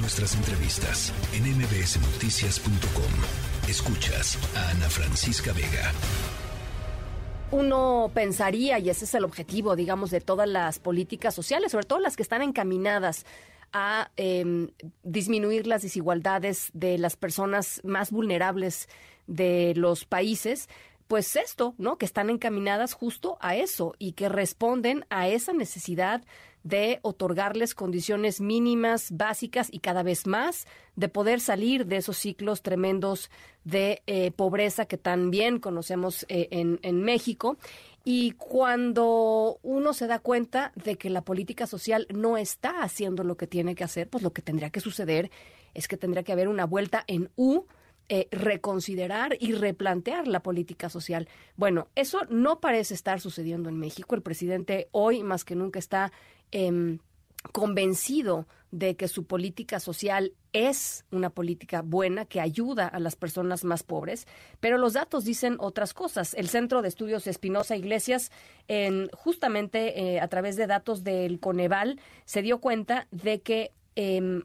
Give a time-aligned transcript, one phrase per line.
[0.00, 3.68] Nuestras entrevistas en mbsnoticias.com.
[3.68, 5.92] Escuchas a Ana Francisca Vega.
[7.50, 11.98] Uno pensaría, y ese es el objetivo, digamos, de todas las políticas sociales, sobre todo
[11.98, 13.26] las que están encaminadas
[13.72, 14.68] a em,
[15.02, 18.88] disminuir las desigualdades de las personas más vulnerables
[19.26, 20.68] de los países,
[21.08, 21.96] pues esto, ¿no?
[21.96, 26.22] Que están encaminadas justo a eso y que responden a esa necesidad
[26.62, 30.66] de otorgarles condiciones mínimas, básicas y cada vez más
[30.96, 33.30] de poder salir de esos ciclos tremendos
[33.64, 37.56] de eh, pobreza que también conocemos eh, en, en México.
[38.04, 43.36] Y cuando uno se da cuenta de que la política social no está haciendo lo
[43.36, 45.30] que tiene que hacer, pues lo que tendría que suceder
[45.74, 47.64] es que tendría que haber una vuelta en U
[48.10, 51.28] eh, reconsiderar y replantear la política social.
[51.56, 54.14] Bueno, eso no parece estar sucediendo en México.
[54.14, 56.10] El presidente hoy más que nunca está
[56.50, 57.00] em,
[57.52, 63.64] convencido de que su política social es una política buena que ayuda a las personas
[63.64, 64.26] más pobres,
[64.60, 66.32] pero los datos dicen otras cosas.
[66.32, 68.30] El Centro de Estudios Espinosa Iglesias,
[68.68, 74.42] en, justamente eh, a través de datos del Coneval, se dio cuenta de que em,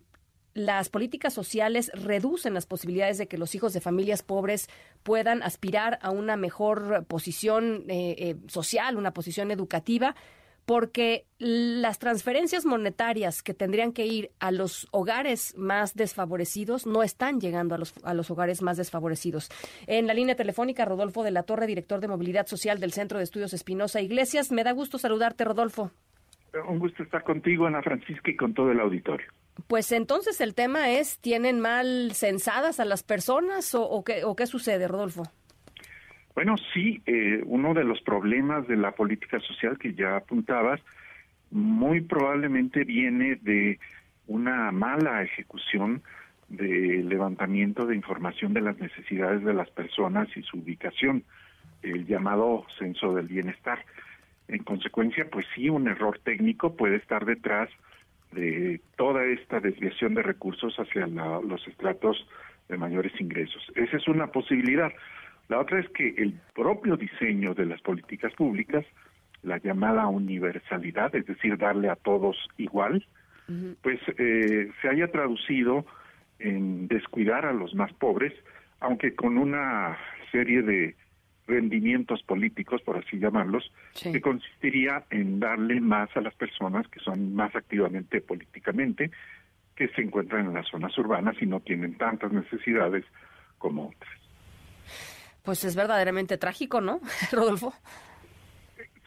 [0.53, 4.69] las políticas sociales reducen las posibilidades de que los hijos de familias pobres
[5.03, 10.15] puedan aspirar a una mejor posición eh, eh, social, una posición educativa,
[10.65, 17.41] porque las transferencias monetarias que tendrían que ir a los hogares más desfavorecidos no están
[17.41, 19.49] llegando a los, a los hogares más desfavorecidos.
[19.87, 23.25] En la línea telefónica, Rodolfo de la Torre, director de Movilidad Social del Centro de
[23.25, 24.51] Estudios Espinosa Iglesias.
[24.51, 25.91] Me da gusto saludarte, Rodolfo.
[26.69, 29.27] Un gusto estar contigo, Ana Francisca, y con todo el auditorio.
[29.67, 34.47] Pues entonces el tema es, ¿tienen mal censadas a las personas o, qué, o qué
[34.47, 35.23] sucede, Rodolfo?
[36.35, 40.81] Bueno, sí, eh, uno de los problemas de la política social que ya apuntabas,
[41.51, 43.79] muy probablemente viene de
[44.25, 46.01] una mala ejecución
[46.49, 51.23] de levantamiento de información de las necesidades de las personas y su ubicación,
[51.83, 53.85] el llamado censo del bienestar.
[54.47, 57.69] En consecuencia, pues sí, un error técnico puede estar detrás
[58.33, 62.27] de toda esta desviación de recursos hacia los estratos
[62.69, 63.61] de mayores ingresos.
[63.75, 64.91] Esa es una posibilidad.
[65.49, 68.85] La otra es que el propio diseño de las políticas públicas,
[69.41, 73.05] la llamada universalidad, es decir, darle a todos igual,
[73.81, 75.85] pues eh, se haya traducido
[76.39, 78.33] en descuidar a los más pobres,
[78.79, 79.97] aunque con una
[80.31, 80.95] serie de
[81.47, 83.71] rendimientos políticos, por así llamarlos,
[84.01, 89.11] que consistiría en darle más a las personas que son más activamente políticamente,
[89.75, 93.03] que se encuentran en las zonas urbanas y no tienen tantas necesidades
[93.57, 94.13] como otras.
[95.43, 97.73] Pues es verdaderamente trágico, ¿no, Rodolfo?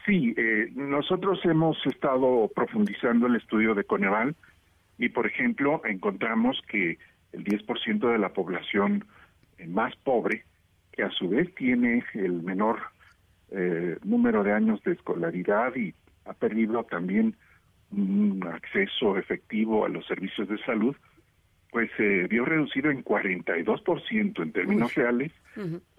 [0.04, 4.36] Sí, eh, nosotros hemos estado profundizando el estudio de Coneval
[4.98, 6.98] y, por ejemplo, encontramos que
[7.32, 9.04] el 10% de la población
[9.66, 10.44] más pobre
[10.96, 12.78] que a su vez tiene el menor
[13.50, 17.36] eh, número de años de escolaridad y ha perdido también
[17.92, 20.96] un acceso efectivo a los servicios de salud,
[21.70, 25.30] pues se vio reducido en 42% en términos reales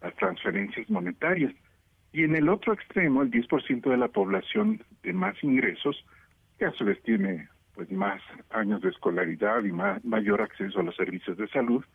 [0.02, 1.54] las transferencias monetarias.
[2.12, 6.04] Y en el otro extremo, el 10% de la población de más ingresos,
[6.58, 10.84] que a su vez tiene pues más años de escolaridad y más, mayor acceso a
[10.84, 11.86] los servicios de salud,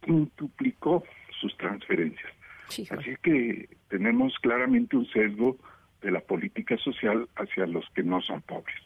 [0.00, 1.04] quintuplicó
[1.40, 2.32] sus transferencias.
[2.68, 5.56] Así que tenemos claramente un sesgo
[6.02, 8.76] de la política social hacia los que no son pobres.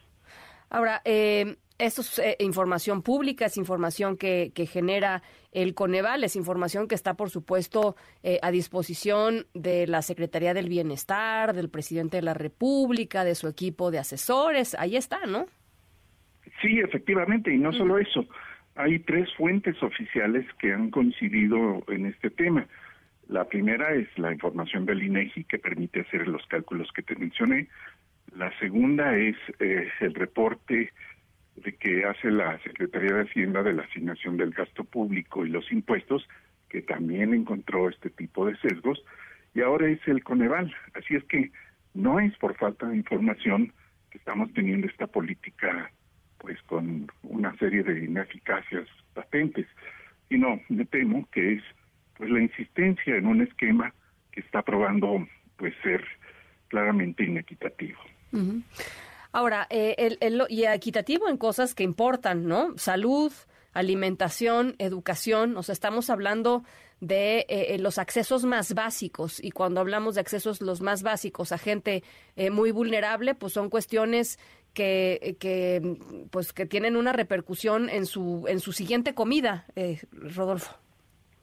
[0.69, 5.21] Ahora, eh, esto es eh, información pública, es información que, que, genera
[5.51, 10.69] el Coneval, es información que está, por supuesto, eh, a disposición de la Secretaría del
[10.69, 14.75] Bienestar, del presidente de la República, de su equipo de asesores.
[14.79, 15.45] Ahí está, ¿no?
[16.61, 18.25] Sí, efectivamente, y no solo eso.
[18.75, 22.67] Hay tres fuentes oficiales que han coincidido en este tema.
[23.29, 27.69] La primera es la información del INEGI que permite hacer los cálculos que te mencioné.
[28.35, 30.91] La segunda es eh, el reporte
[31.55, 35.71] de que hace la Secretaría de Hacienda de la asignación del gasto público y los
[35.71, 36.27] impuestos,
[36.67, 39.01] que también encontró este tipo de sesgos,
[39.53, 40.75] y ahora es el Coneval.
[40.95, 41.49] Así es que
[41.93, 43.71] no es por falta de información
[44.11, 45.89] que estamos teniendo esta política
[47.83, 49.67] de ineficacias patentes,
[50.29, 51.63] sino me temo que es
[52.17, 53.93] pues la insistencia en un esquema
[54.31, 55.27] que está probando
[55.57, 56.03] pues ser
[56.67, 57.99] claramente inequitativo.
[59.31, 62.77] Ahora, eh, el, y equitativo en cosas que importan, ¿no?
[62.77, 63.31] Salud,
[63.73, 66.63] alimentación, educación, o sea, estamos hablando
[67.01, 71.51] de eh, eh, los accesos más básicos y cuando hablamos de accesos los más básicos
[71.51, 72.03] a gente
[72.51, 74.39] muy vulnerable, pues son cuestiones
[74.75, 75.97] que, que,
[76.29, 80.75] pues, que tienen una repercusión en su, en su siguiente comida, eh, Rodolfo.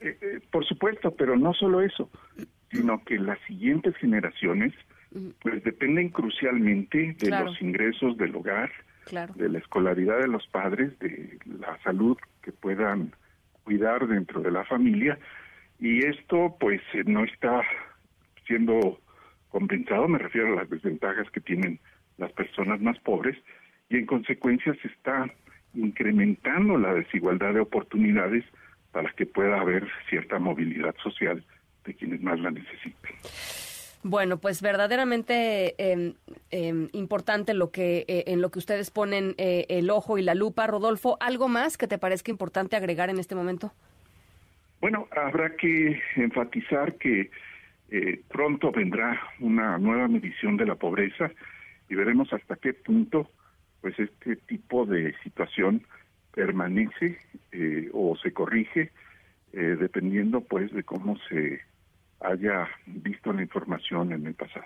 [0.01, 2.09] Eh, eh, por supuesto, pero no solo eso,
[2.71, 4.73] sino que las siguientes generaciones
[5.43, 8.71] pues dependen crucialmente de los ingresos del hogar,
[9.35, 13.13] de la escolaridad de los padres, de la salud que puedan
[13.65, 15.19] cuidar dentro de la familia
[15.79, 17.63] y esto pues no está
[18.47, 18.99] siendo
[19.51, 21.79] compensado, me refiero a las desventajas que tienen
[22.23, 23.37] las personas más pobres
[23.91, 25.29] y en consecuencia se está
[25.75, 28.45] incrementando la desigualdad de oportunidades
[28.93, 31.45] para que pueda haber cierta movilidad social
[31.85, 33.13] de quienes más la necesiten.
[34.05, 36.15] Bueno, pues verdaderamente em,
[36.51, 40.35] em, importante lo que eh, en lo que ustedes ponen eh, el ojo y la
[40.35, 41.17] lupa, Rodolfo.
[41.21, 43.73] ¿Algo más que te parezca importante agregar en este momento?
[44.81, 47.31] Bueno, habrá que enfatizar que
[47.91, 51.31] eh, pronto vendrá una nueva medición de la pobreza
[51.93, 53.29] y veremos hasta qué punto
[53.83, 55.87] pues este tipo de situación
[56.33, 57.19] permanece
[57.51, 58.93] eh, o se corrige
[59.53, 61.61] eh, dependiendo pues de cómo se
[62.21, 64.65] haya visto la información en el pasado.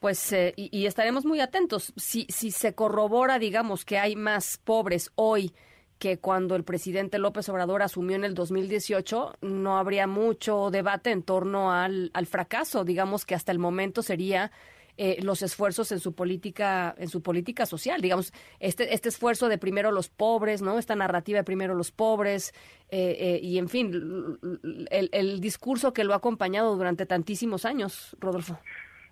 [0.00, 1.92] Pues eh, y, estaremos muy atentos.
[1.96, 5.52] Si, si se corrobora, digamos, que hay más pobres hoy
[5.98, 11.24] que cuando el presidente López Obrador asumió en el 2018, no habría mucho debate en
[11.24, 12.84] torno al, al fracaso.
[12.84, 14.50] Digamos que hasta el momento sería
[15.00, 18.00] eh, los esfuerzos en su política en su política social.
[18.00, 22.52] Digamos este este esfuerzo de primero los pobres no esta narrativa de primero los pobres
[22.90, 23.92] eh, eh, y en fin
[24.90, 28.58] el, el discurso que lo ha acompañado durante tantísimos años Rodolfo.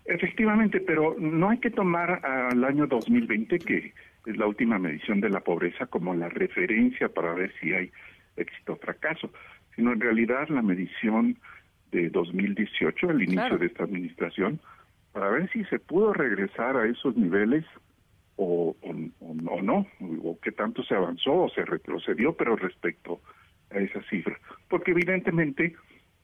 [0.03, 3.93] Efectivamente pero no hay que tomar al año 2020 que
[4.25, 7.89] es la última medición de la pobreza como la referencia para ver si hay
[8.35, 9.31] éxito o fracaso
[9.73, 11.37] sino en realidad la medición
[11.93, 14.59] de 2018 el inicio de esta administración
[15.17, 17.65] para ver si se pudo regresar a esos niveles
[18.35, 18.75] o,
[19.33, 19.87] no,
[20.23, 23.19] o qué tanto se avanzó o se retrocedió, pero respecto
[23.71, 24.39] a esa cifra.
[24.69, 25.75] Porque evidentemente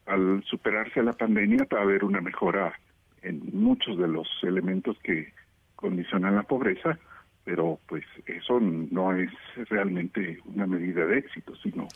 [0.06, 2.80] al superarse la pandemia va a haber una mejora
[3.24, 5.34] en muchos de los elementos que
[5.76, 7.00] condicionan la pobreza,
[7.46, 9.32] pero pues eso no es
[9.70, 11.88] realmente una medida de éxito, sino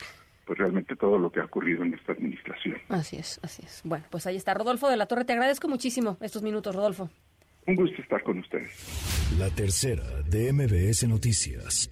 [0.47, 2.77] pues realmente todo lo que ha ocurrido en esta administración.
[2.87, 3.81] Así es, así es.
[3.83, 5.25] Bueno, pues ahí está Rodolfo de la Torre.
[5.25, 7.09] Te agradezco muchísimo estos minutos, Rodolfo.
[7.67, 9.35] Un gusto estar con ustedes.
[9.37, 11.91] La tercera de MBS Noticias.